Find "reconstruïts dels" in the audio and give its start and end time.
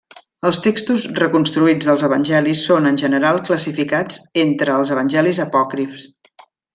1.19-2.05